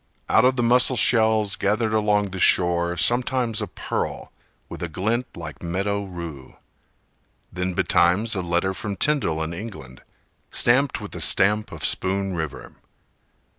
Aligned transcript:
Out 0.27 0.45
of 0.45 0.55
the 0.55 0.63
mussel 0.63 0.97
shells 0.97 1.55
gathered 1.55 1.93
along 1.93 2.31
the 2.31 2.39
shore 2.39 2.97
Sometimes 2.97 3.61
a 3.61 3.67
pearl 3.67 4.31
with 4.67 4.81
a 4.81 4.89
glint 4.89 5.27
like 5.37 5.61
meadow 5.61 6.05
rue: 6.05 6.55
Then 7.53 7.75
betimes 7.75 8.33
a 8.33 8.41
letter 8.41 8.73
from 8.73 8.95
Tyndall 8.95 9.43
in 9.43 9.53
England, 9.53 10.01
Stamped 10.49 11.01
with 11.01 11.11
the 11.11 11.21
stamp 11.21 11.71
of 11.71 11.85
Spoon 11.85 12.33
River. 12.33 12.73